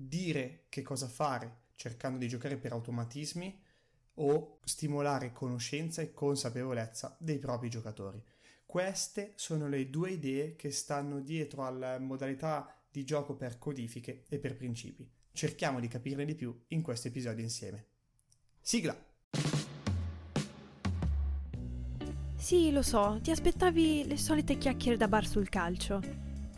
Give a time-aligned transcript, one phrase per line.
[0.00, 3.60] dire che cosa fare cercando di giocare per automatismi
[4.14, 8.22] o stimolare conoscenza e consapevolezza dei propri giocatori.
[8.64, 14.38] Queste sono le due idee che stanno dietro alla modalità di gioco per codifiche e
[14.38, 15.08] per principi.
[15.32, 17.86] Cerchiamo di capirne di più in questo episodio insieme.
[18.60, 18.96] Sigla!
[22.36, 26.00] Sì, lo so, ti aspettavi le solite chiacchiere da bar sul calcio,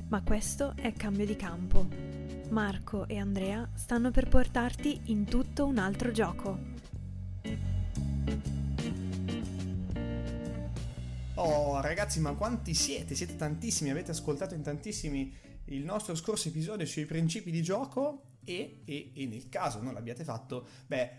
[0.09, 2.20] ma questo è cambio di campo.
[2.51, 6.59] Marco e Andrea stanno per portarti in tutto un altro gioco.
[11.35, 13.15] Oh ragazzi, ma quanti siete?
[13.15, 15.33] Siete tantissimi, avete ascoltato in tantissimi
[15.67, 20.25] il nostro scorso episodio sui principi di gioco e, e, e nel caso non l'abbiate
[20.25, 21.11] fatto, beh,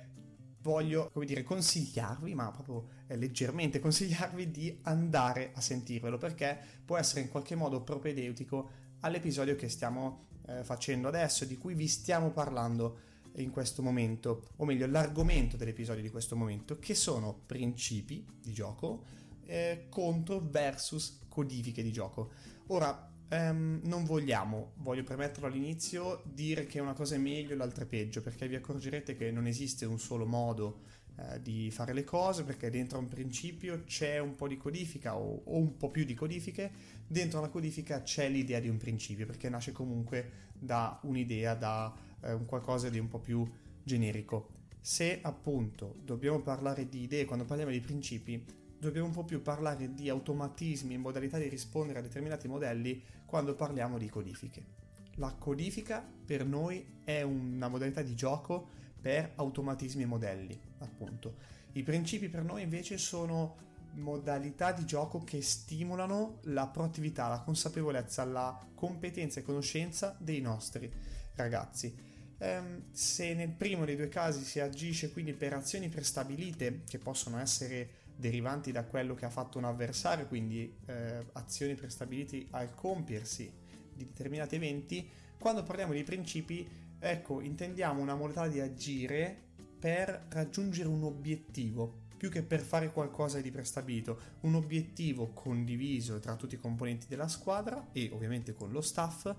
[0.61, 6.97] voglio, come dire, consigliarvi, ma proprio eh, leggermente consigliarvi di andare a sentirvelo perché può
[6.97, 8.69] essere in qualche modo propedeutico
[8.99, 10.27] all'episodio che stiamo
[10.59, 16.01] eh, facendo adesso, di cui vi stiamo parlando in questo momento, o meglio l'argomento dell'episodio
[16.01, 19.03] di questo momento, che sono principi di gioco
[19.45, 22.31] eh, contro versus codifiche di gioco.
[22.67, 27.85] Ora, Um, non vogliamo, voglio premetterlo all'inizio, dire che una cosa è meglio e l'altra
[27.85, 30.81] è peggio, perché vi accorgerete che non esiste un solo modo
[31.15, 35.41] uh, di fare le cose, perché dentro un principio c'è un po' di codifica o,
[35.45, 36.71] o, un po' più di codifiche,
[37.07, 42.31] dentro una codifica c'è l'idea di un principio, perché nasce comunque da un'idea, da uh,
[42.31, 43.49] un qualcosa di un po' più
[43.83, 44.59] generico.
[44.79, 48.43] Se appunto dobbiamo parlare di idee quando parliamo di principi,
[48.79, 53.53] dobbiamo un po' più parlare di automatismi e modalità di rispondere a determinati modelli quando
[53.53, 54.79] parliamo di codifiche.
[55.15, 58.69] La codifica per noi è una modalità di gioco
[59.01, 61.35] per automatismi e modelli, appunto.
[61.73, 68.23] I principi per noi invece sono modalità di gioco che stimolano la proattività, la consapevolezza,
[68.23, 70.91] la competenza e conoscenza dei nostri
[71.35, 71.93] ragazzi.
[72.37, 77.39] Ehm, se nel primo dei due casi si agisce quindi per azioni prestabilite, che possono
[77.39, 83.51] essere derivanti da quello che ha fatto un avversario, quindi eh, azioni prestabilite al compiersi
[83.93, 86.67] di determinati eventi, quando parliamo di principi,
[87.01, 93.41] ecco, intendiamo una modalità di agire per raggiungere un obiettivo, più che per fare qualcosa
[93.41, 98.81] di prestabilito, un obiettivo condiviso tra tutti i componenti della squadra e ovviamente con lo
[98.81, 99.33] staff,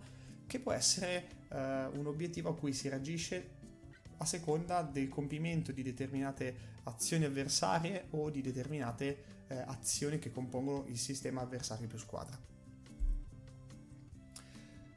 [0.46, 3.60] che può essere eh, un obiettivo a cui si reagisce
[4.16, 10.84] a seconda del compimento di determinate azioni avversarie o di determinate eh, azioni che compongono
[10.88, 12.36] il sistema avversario più squadra.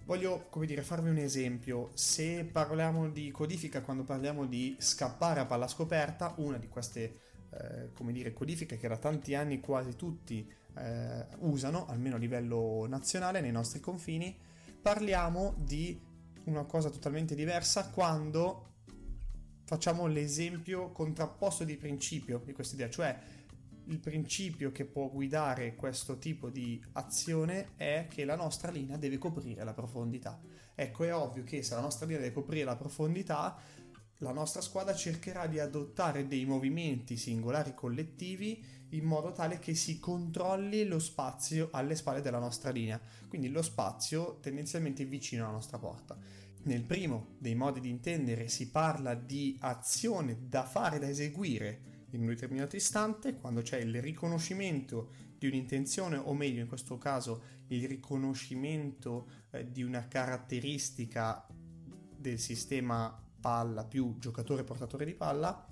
[0.05, 1.89] Voglio, come dire, farvi un esempio.
[1.95, 7.91] Se parliamo di codifica, quando parliamo di scappare a palla scoperta, una di queste, eh,
[7.91, 13.41] come dire, codifiche che da tanti anni quasi tutti eh, usano, almeno a livello nazionale,
[13.41, 14.37] nei nostri confini,
[14.79, 15.99] parliamo di
[16.43, 18.73] una cosa totalmente diversa quando
[19.65, 23.19] facciamo l'esempio contrapposto di principio di questa idea, cioè
[23.87, 29.17] il principio che può guidare questo tipo di azione è che la nostra linea deve
[29.17, 30.39] coprire la profondità.
[30.73, 33.57] Ecco, è ovvio che se la nostra linea deve coprire la profondità,
[34.19, 39.99] la nostra squadra cercherà di adottare dei movimenti singolari collettivi in modo tale che si
[39.99, 45.77] controlli lo spazio alle spalle della nostra linea, quindi lo spazio tendenzialmente vicino alla nostra
[45.77, 46.17] porta.
[46.63, 52.21] Nel primo dei modi di intendere si parla di azione da fare, da eseguire in
[52.21, 57.87] un determinato istante, quando c'è il riconoscimento di un'intenzione, o meglio in questo caso il
[57.87, 61.45] riconoscimento eh, di una caratteristica
[62.17, 65.67] del sistema palla più giocatore portatore di palla.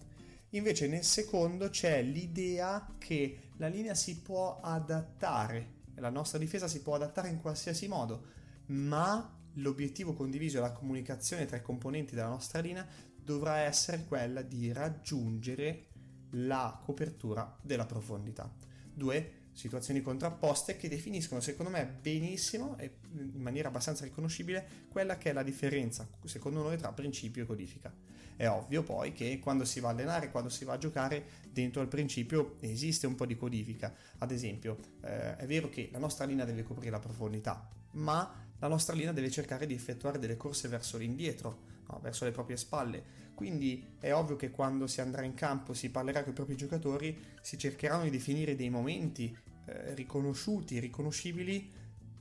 [0.49, 6.81] Invece nel secondo c'è l'idea che la linea si può adattare, la nostra difesa si
[6.81, 8.25] può adattare in qualsiasi modo,
[8.67, 14.41] ma l'obiettivo condiviso e la comunicazione tra i componenti della nostra linea dovrà essere quella
[14.41, 15.87] di raggiungere
[16.33, 18.51] la copertura della profondità.
[18.93, 25.29] Due situazioni contrapposte che definiscono secondo me benissimo e in maniera abbastanza riconoscibile quella che
[25.29, 27.93] è la differenza secondo noi tra principio e codifica.
[28.35, 31.81] È ovvio poi che quando si va a allenare, quando si va a giocare dentro
[31.81, 33.93] al principio esiste un po' di codifica.
[34.17, 38.67] Ad esempio eh, è vero che la nostra linea deve coprire la profondità, ma la
[38.67, 41.99] nostra linea deve cercare di effettuare delle corse verso l'indietro, no?
[42.01, 43.21] verso le proprie spalle.
[43.33, 47.17] Quindi è ovvio che quando si andrà in campo, si parlerà con i propri giocatori,
[47.41, 49.35] si cercheranno di definire dei momenti
[49.65, 51.71] eh, riconosciuti, riconoscibili,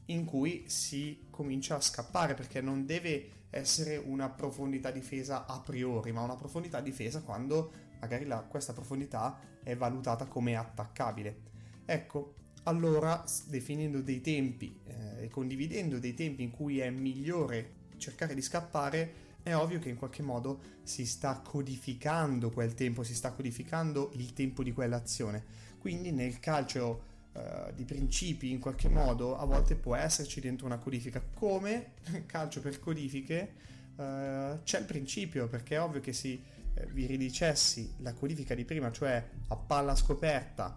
[0.07, 6.13] in cui si comincia a scappare, perché non deve essere una profondità difesa a priori,
[6.13, 11.51] ma una profondità difesa quando magari la, questa profondità è valutata come attaccabile.
[11.85, 12.35] Ecco,
[12.65, 18.43] allora definendo dei tempi eh, e condividendo dei tempi in cui è migliore cercare di
[18.43, 24.11] scappare, è ovvio che in qualche modo si sta codificando quel tempo, si sta codificando
[24.15, 25.45] il tempo di quell'azione.
[25.79, 30.79] Quindi nel calcio uh, di principi in qualche modo a volte può esserci dentro una
[30.79, 31.21] codifica.
[31.35, 33.53] Come nel calcio per codifiche
[33.97, 36.41] uh, c'è il principio, perché è ovvio che se
[36.75, 40.75] eh, vi ridicessi la codifica di prima, cioè a palla scoperta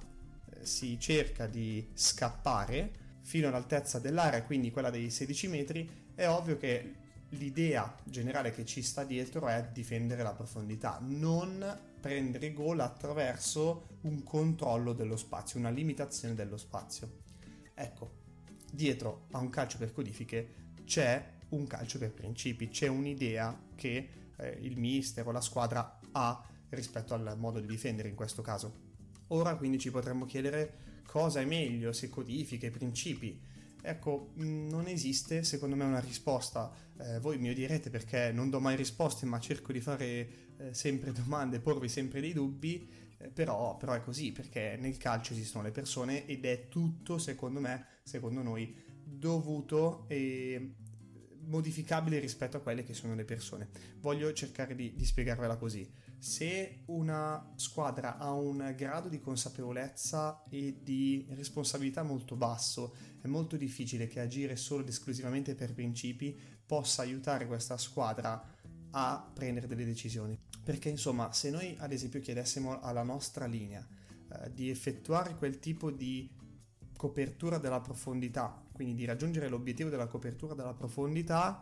[0.49, 6.57] eh, si cerca di scappare fino all'altezza dell'area, quindi quella dei 16 metri, è ovvio
[6.57, 7.03] che
[7.37, 14.23] l'idea generale che ci sta dietro è difendere la profondità, non prendere gol attraverso un
[14.23, 17.23] controllo dello spazio, una limitazione dello spazio.
[17.73, 18.11] Ecco,
[18.71, 24.57] dietro a un calcio per codifiche c'è un calcio per principi, c'è un'idea che eh,
[24.61, 28.83] il mister o la squadra ha rispetto al modo di difendere in questo caso.
[29.27, 33.39] Ora quindi ci potremmo chiedere cosa è meglio, se codifiche, principi
[33.85, 36.71] Ecco, mm, non esiste secondo me una risposta.
[36.97, 41.11] Eh, voi mi direte perché non do mai risposte, ma cerco di fare eh, sempre
[41.11, 45.71] domande, porvi sempre dei dubbi, eh, però, però, è così, perché nel calcio esistono le
[45.71, 50.73] persone ed è tutto, secondo me, secondo noi, dovuto e
[51.47, 53.69] modificabile rispetto a quelle che sono le persone.
[53.99, 55.87] Voglio cercare di, di spiegarvela così
[56.19, 63.57] se una squadra ha un grado di consapevolezza e di responsabilità molto basso, è molto
[63.57, 68.53] difficile che agire solo ed esclusivamente per principi possa aiutare questa squadra
[68.91, 70.37] a prendere delle decisioni.
[70.63, 73.85] Perché insomma, se noi ad esempio chiedessimo alla nostra linea
[74.31, 76.29] eh, di effettuare quel tipo di
[76.97, 81.61] copertura della profondità, quindi di raggiungere l'obiettivo della copertura della profondità,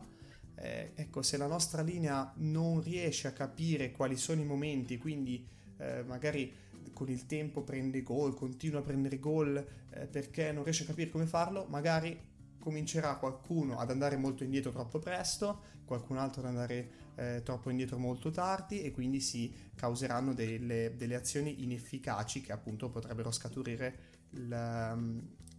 [0.55, 5.45] eh, ecco, se la nostra linea non riesce a capire quali sono i momenti, quindi
[5.77, 6.61] eh, magari
[6.94, 9.57] con il tempo prende gol, continua a prendere gol
[9.89, 14.71] eh, perché non riesce a capire come farlo, magari comincerà qualcuno ad andare molto indietro
[14.71, 20.33] troppo presto, qualcun altro ad andare eh, troppo indietro molto tardi e quindi si causeranno
[20.33, 24.11] delle, delle azioni inefficaci che appunto potrebbero scaturire
[24.47, 24.97] la,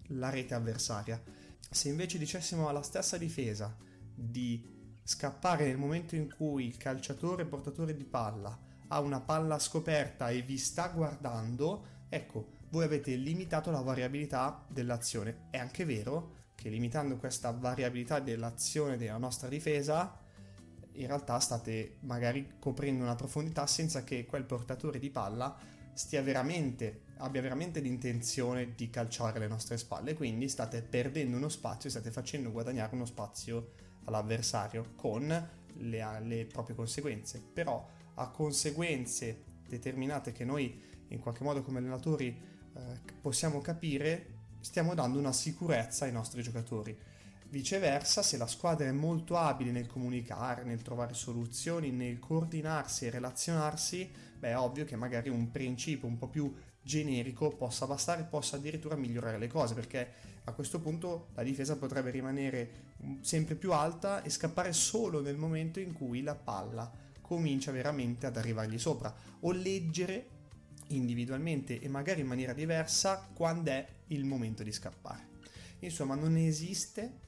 [0.09, 1.23] la rete avversaria.
[1.71, 3.77] Se invece dicessimo alla stessa difesa
[4.15, 4.73] di
[5.05, 8.59] scappare nel momento in cui il calciatore portatore di palla
[8.89, 15.49] ha una palla scoperta e vi sta guardando, ecco, voi avete limitato la variabilità dell'azione.
[15.51, 20.19] È anche vero che limitando questa variabilità dell'azione della nostra difesa,
[20.93, 25.57] in realtà state magari coprendo una profondità senza che quel portatore di palla
[25.93, 31.91] stia veramente, abbia veramente l'intenzione di calciare le nostre spalle, quindi state perdendo uno spazio,
[31.91, 33.73] state facendo guadagnare uno spazio
[34.05, 35.27] all'avversario con
[35.77, 37.43] le, le proprie conseguenze.
[37.53, 42.81] Però a conseguenze determinate che noi in qualche modo come allenatori eh,
[43.21, 44.27] possiamo capire,
[44.61, 46.97] stiamo dando una sicurezza ai nostri giocatori.
[47.49, 53.11] Viceversa, se la squadra è molto abile nel comunicare, nel trovare soluzioni, nel coordinarsi e
[53.11, 56.53] relazionarsi, beh, è ovvio che magari un principio un po' più
[56.83, 60.09] generico possa bastare, possa addirittura migliorare le cose, perché
[60.45, 65.81] a questo punto la difesa potrebbe rimanere sempre più alta e scappare solo nel momento
[65.81, 70.29] in cui la palla comincia veramente ad arrivargli sopra o leggere
[70.89, 75.29] individualmente e magari in maniera diversa quando è il momento di scappare.
[75.81, 77.23] Insomma, non esiste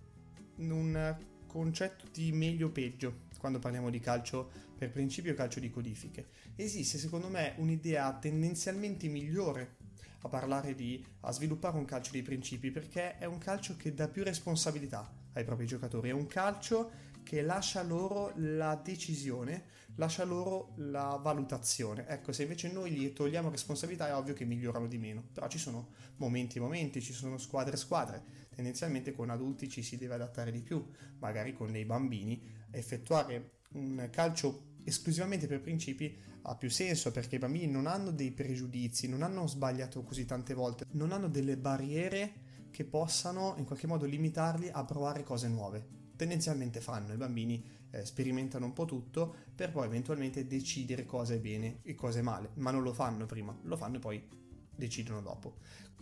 [0.57, 1.17] un
[1.47, 6.29] concetto di meglio o peggio quando parliamo di calcio per principio calcio di codifiche.
[6.55, 9.77] Esiste secondo me un'idea tendenzialmente migliore
[10.21, 14.09] a parlare di a sviluppare un calcio di principi perché è un calcio che dà
[14.09, 16.91] più responsabilità ai propri giocatori, è un calcio
[17.27, 19.65] che lascia loro la decisione,
[19.97, 22.07] lascia loro la valutazione.
[22.07, 25.59] Ecco, se invece noi gli togliamo responsabilità è ovvio che migliorano di meno, però ci
[25.59, 28.23] sono momenti e momenti, ci sono squadre e squadre.
[28.55, 34.09] Tendenzialmente con adulti ci si deve adattare di più, magari con dei bambini effettuare un
[34.13, 39.23] calcio esclusivamente per principi ha più senso perché i bambini non hanno dei pregiudizi, non
[39.23, 44.69] hanno sbagliato così tante volte, non hanno delle barriere che possano in qualche modo limitarli
[44.71, 45.95] a provare cose nuove.
[46.15, 51.41] Tendenzialmente fanno, i bambini eh, sperimentano un po' tutto per poi eventualmente decidere cosa è
[51.41, 54.29] bene e cosa è male, ma non lo fanno prima, lo fanno e poi
[54.75, 55.57] decidono dopo.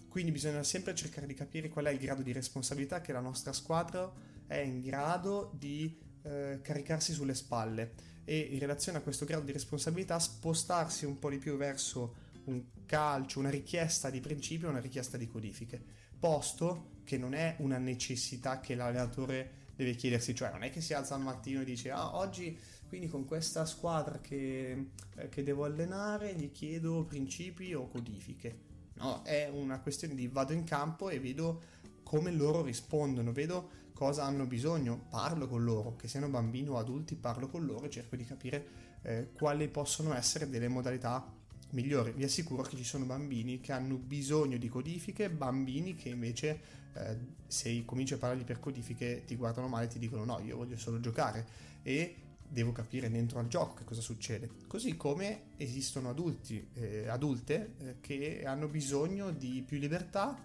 [0.09, 3.53] Quindi bisogna sempre cercare di capire qual è il grado di responsabilità che la nostra
[3.53, 4.13] squadra
[4.47, 9.53] è in grado di eh, caricarsi sulle spalle e in relazione a questo grado di
[9.53, 15.17] responsabilità spostarsi un po' di più verso un calcio, una richiesta di principio, una richiesta
[15.17, 15.83] di codifiche,
[16.19, 20.95] posto che non è una necessità che l'allenatore deve chiedersi, cioè non è che si
[20.95, 22.57] alza al mattino e dice ah oggi
[22.89, 28.73] quindi con questa squadra che, eh, che devo allenare gli chiedo principi o codifiche.
[28.95, 31.61] No, è una questione di vado in campo e vedo
[32.05, 37.15] come loro rispondono, vedo cosa hanno bisogno, parlo con loro, che siano bambini o adulti,
[37.15, 38.67] parlo con loro e cerco di capire
[39.03, 41.25] eh, quali possono essere delle modalità
[41.71, 42.13] migliori.
[42.13, 46.61] Vi assicuro che ci sono bambini che hanno bisogno di codifiche, bambini che invece
[46.95, 50.57] eh, se cominci a parlare di percodifiche ti guardano male e ti dicono no, io
[50.57, 51.47] voglio solo giocare
[51.83, 52.17] e
[52.49, 54.49] devo capire dentro al gioco che cosa succede.
[54.67, 60.37] Così come esistono adulti, eh, adulte eh, che hanno bisogno di più libertà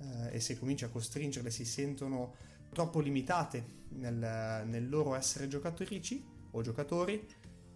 [0.00, 2.34] eh, e se cominci a costringerle si sentono
[2.72, 7.26] troppo limitate nel, nel loro essere giocatrici o giocatori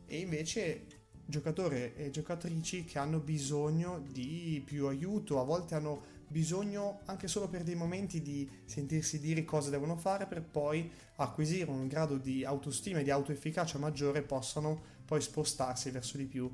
[0.06, 0.86] e invece
[1.26, 7.48] giocatori e giocatrici che hanno bisogno di più aiuto, a volte hanno bisogno anche solo
[7.48, 12.44] per dei momenti di sentirsi dire cosa devono fare per poi acquisire un grado di
[12.44, 16.50] autostima e di autoefficacia maggiore possano poi spostarsi verso di più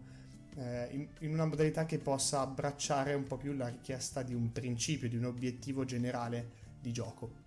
[0.57, 4.53] eh, in, in una modalità che possa abbracciare un po' più la richiesta di un
[4.53, 7.42] principio, di un obiettivo generale di gioco.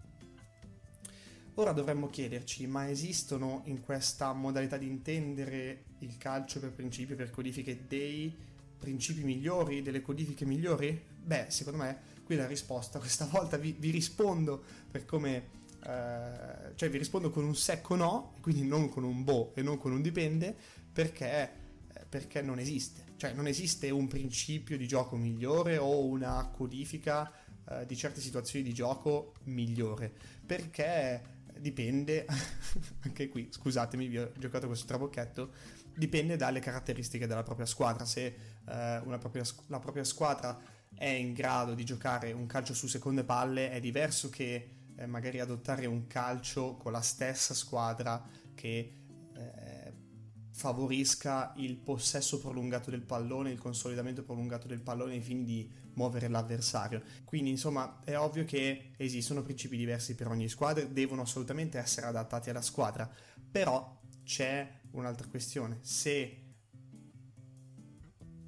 [1.58, 7.30] Ora dovremmo chiederci, ma esistono in questa modalità di intendere il calcio per principio, per
[7.30, 8.36] codifiche, dei
[8.78, 11.02] principi migliori, delle codifiche migliori?
[11.18, 15.64] Beh, secondo me qui la risposta questa volta vi, vi rispondo per come...
[15.86, 19.78] Eh, cioè vi rispondo con un secco no, quindi non con un boh e non
[19.78, 20.54] con un dipende,
[20.92, 21.52] perché,
[21.94, 23.14] eh, perché non esiste.
[23.16, 27.32] Cioè non esiste un principio di gioco migliore o una codifica
[27.70, 30.12] eh, di certe situazioni di gioco migliore,
[30.46, 32.26] perché dipende,
[33.02, 35.52] anche qui scusatemi vi ho giocato questo trabocchetto,
[35.96, 40.60] dipende dalle caratteristiche della propria squadra, se eh, propria, la propria squadra
[40.94, 45.40] è in grado di giocare un calcio su seconde palle è diverso che eh, magari
[45.40, 48.94] adottare un calcio con la stessa squadra che
[49.34, 49.94] eh,
[50.56, 56.30] favorisca il possesso prolungato del pallone, il consolidamento prolungato del pallone ai fini di muovere
[56.30, 57.02] l'avversario.
[57.26, 62.50] Quindi insomma è ovvio che esistono principi diversi per ogni squadra, devono assolutamente essere adattati
[62.50, 63.10] alla squadra,
[63.52, 66.40] però c'è un'altra questione, se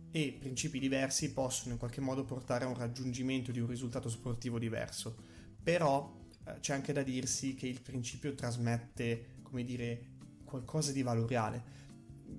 [0.10, 4.58] e principi diversi possono in qualche modo portare a un raggiungimento di un risultato sportivo
[4.58, 5.18] diverso,
[5.62, 11.76] però eh, c'è anche da dirsi che il principio trasmette, come dire, qualcosa di valoriale.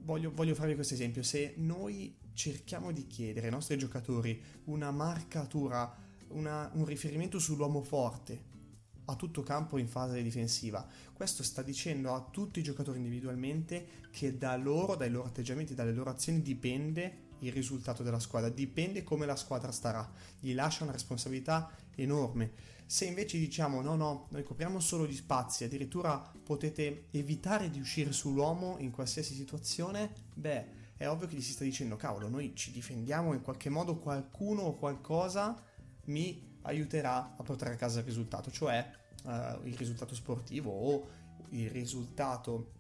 [0.09, 5.95] Voglio, voglio farvi questo esempio, se noi cerchiamo di chiedere ai nostri giocatori una marcatura,
[6.29, 8.45] una, un riferimento sull'uomo forte
[9.05, 10.87] a tutto campo in fase difensiva.
[11.13, 15.93] Questo sta dicendo a tutti i giocatori individualmente che da loro, dai loro atteggiamenti, dalle
[15.93, 20.93] loro azioni dipende il risultato della squadra, dipende come la squadra starà, gli lascia una
[20.93, 22.77] responsabilità enorme.
[22.87, 28.13] Se invece diciamo no, no, noi copriamo solo gli spazi, addirittura potete evitare di uscire
[28.13, 32.73] sull'uomo in qualsiasi situazione, beh, è ovvio che gli si sta dicendo, cavolo, noi ci
[32.73, 35.63] difendiamo in qualche modo, qualcuno o qualcosa
[36.07, 38.91] mi aiuterà a portare a casa il risultato, cioè
[39.23, 41.09] uh, il risultato sportivo o
[41.51, 42.73] il risultato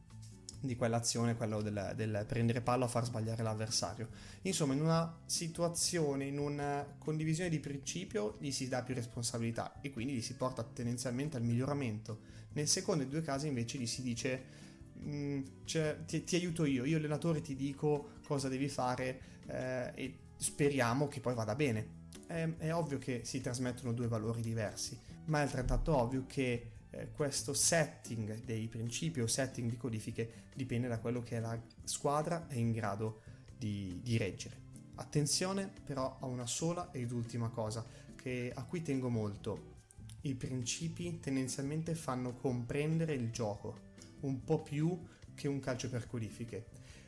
[0.60, 4.08] di quell'azione, quello del, del, prendere palla o far sbagliare l'avversario.
[4.42, 9.90] Insomma, in una situazione, in una condivisione di principio, gli si dà più responsabilità e
[9.90, 12.36] quindi gli si porta tendenzialmente al miglioramento.
[12.52, 14.66] Nel secondo e due casi invece gli si dice
[15.06, 20.18] Mm, cioè, ti, ti, aiuto io, io allenatore ti dico cosa devi fare eh, e
[20.36, 21.96] speriamo che poi vada bene.
[22.26, 27.10] È, è, ovvio che si trasmettono due valori diversi, ma è altrettanto ovvio che eh,
[27.12, 32.56] questo setting dei principi o setting di codifiche dipende da quello che la squadra è
[32.56, 33.20] in grado
[33.56, 34.66] di, di reggere.
[34.96, 37.84] Attenzione però a una sola ed ultima cosa
[38.16, 39.76] che, a cui tengo molto.
[40.22, 43.86] I principi tendenzialmente fanno comprendere il gioco,
[44.20, 44.98] un po' più
[45.34, 46.66] che un calcio per codifiche.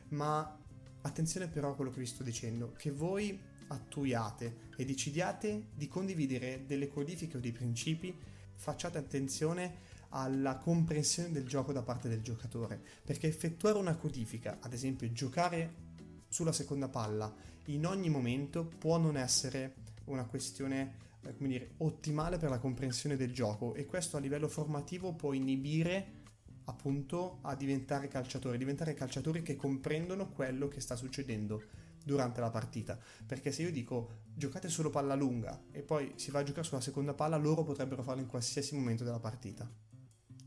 [0.09, 0.57] Ma
[1.01, 6.65] attenzione però a quello che vi sto dicendo, che voi attuiate e decidiate di condividere
[6.65, 8.17] delle codifiche o dei principi,
[8.61, 14.71] facciate attenzione alla comprensione del gioco da parte del giocatore, perché effettuare una codifica, ad
[14.71, 15.89] esempio giocare
[16.27, 17.33] sulla seconda palla
[17.65, 19.73] in ogni momento può non essere
[20.05, 24.47] una questione eh, come dire, ottimale per la comprensione del gioco e questo a livello
[24.47, 26.19] formativo può inibire
[26.65, 31.63] appunto a diventare calciatori, diventare calciatori che comprendono quello che sta succedendo
[32.03, 32.99] durante la partita.
[33.25, 36.81] Perché se io dico giocate solo palla lunga e poi si va a giocare sulla
[36.81, 39.69] seconda palla, loro potrebbero farlo in qualsiasi momento della partita.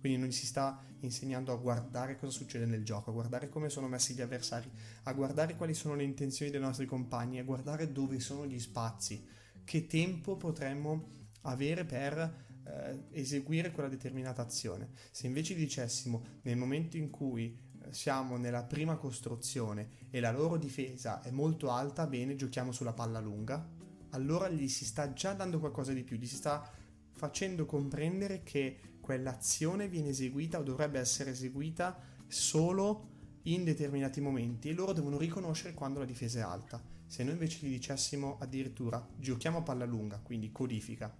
[0.04, 3.88] Quindi non si sta insegnando a guardare cosa succede nel gioco, a guardare come sono
[3.88, 4.70] messi gli avversari,
[5.04, 9.26] a guardare quali sono le intenzioni dei nostri compagni, a guardare dove sono gli spazi,
[9.64, 11.08] che tempo potremmo
[11.42, 12.18] avere per
[12.66, 14.90] eh, eseguire quella determinata azione.
[15.10, 17.58] Se invece dicessimo nel momento in cui
[17.90, 23.20] siamo nella prima costruzione e la loro difesa è molto alta, bene, giochiamo sulla palla
[23.20, 23.66] lunga,
[24.10, 26.70] allora gli si sta già dando qualcosa di più, gli si sta
[27.12, 33.12] facendo comprendere che quell'azione viene eseguita o dovrebbe essere eseguita solo
[33.42, 36.82] in determinati momenti e loro devono riconoscere quando la difesa è alta.
[37.06, 41.14] Se noi invece gli dicessimo addirittura giochiamo a palla lunga, quindi codifica,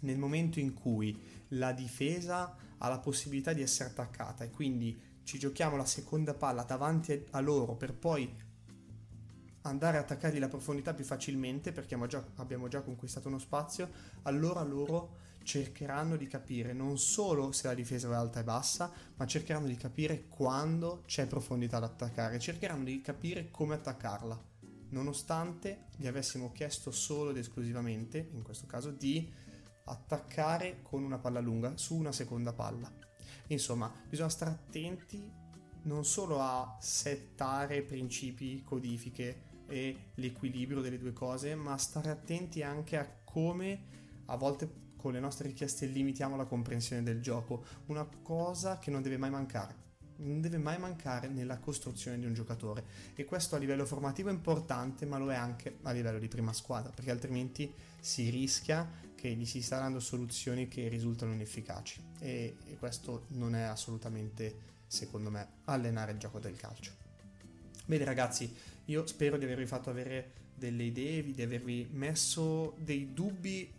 [0.00, 1.18] nel momento in cui
[1.48, 4.96] la difesa ha la possibilità di essere attaccata e quindi
[5.28, 8.34] ci giochiamo la seconda palla davanti a loro per poi
[9.62, 13.90] andare a attaccargli la profondità più facilmente perché già, abbiamo già conquistato uno spazio,
[14.22, 19.26] allora loro cercheranno di capire non solo se la difesa è alta e bassa, ma
[19.26, 24.42] cercheranno di capire quando c'è profondità da attaccare, cercheranno di capire come attaccarla,
[24.92, 29.30] nonostante gli avessimo chiesto solo ed esclusivamente, in questo caso, di
[29.84, 32.97] attaccare con una palla lunga su una seconda palla.
[33.48, 35.46] Insomma, bisogna stare attenti
[35.82, 42.96] non solo a settare principi, codifiche e l'equilibrio delle due cose, ma stare attenti anche
[42.96, 48.78] a come a volte con le nostre richieste limitiamo la comprensione del gioco, una cosa
[48.78, 49.86] che non deve mai mancare.
[50.16, 54.32] Non deve mai mancare nella costruzione di un giocatore e questo a livello formativo è
[54.32, 59.30] importante, ma lo è anche a livello di prima squadra, perché altrimenti si rischia che
[59.30, 64.54] gli si sta dando soluzioni che risultano inefficaci e, e questo non è assolutamente,
[64.86, 66.92] secondo me, allenare il gioco del calcio.
[67.84, 73.74] Bene ragazzi, io spero di avervi fatto avere delle idee, di avervi messo dei dubbi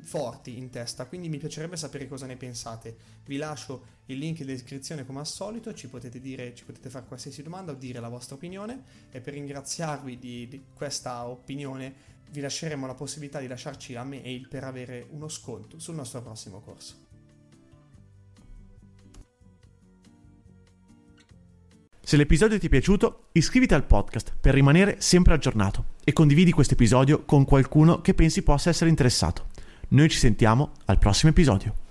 [0.00, 2.96] forti in testa, quindi mi piacerebbe sapere cosa ne pensate.
[3.24, 7.06] Vi lascio il link in descrizione come al solito, ci potete dire, ci potete fare
[7.06, 12.40] qualsiasi domanda o dire la vostra opinione e per ringraziarvi di, di questa opinione vi
[12.40, 17.02] lasceremo la possibilità di lasciarci la mail per avere uno sconto sul nostro prossimo corso.
[22.00, 26.74] Se l'episodio ti è piaciuto, iscriviti al podcast per rimanere sempre aggiornato e condividi questo
[26.74, 29.46] episodio con qualcuno che pensi possa essere interessato.
[29.90, 31.83] Noi ci sentiamo al prossimo episodio.